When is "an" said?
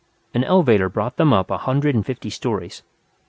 0.33-0.43